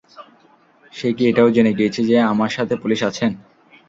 সে 0.93 1.09
কি 1.13 1.23
এটাও 1.27 1.49
জেনে 1.55 1.71
গিয়েছে 1.77 2.01
যে, 2.09 2.17
আমার 2.31 2.51
সাথে 2.55 2.73
পুলিশ 2.83 2.99
আছেন? 3.09 3.31